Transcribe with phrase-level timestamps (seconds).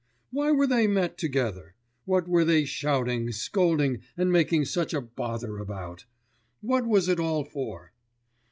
[0.31, 1.75] Why were they met together?
[2.05, 6.05] What were they shouting, scolding, and making such a pother about?
[6.59, 7.91] What was it all for?